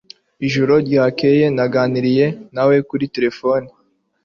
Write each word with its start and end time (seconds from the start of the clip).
Ijoro 0.47 0.73
ryakeye 0.87 1.45
naganiriye 1.55 2.25
nawe 2.53 2.75
kuri 2.89 3.05
terefone 3.15 3.67